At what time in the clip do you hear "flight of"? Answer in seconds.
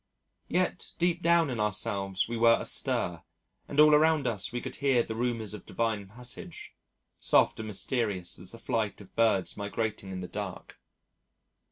8.57-9.15